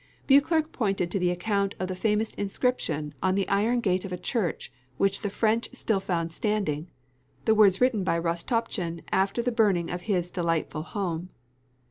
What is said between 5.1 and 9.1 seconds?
the French found still standing, the words written by Rostopchin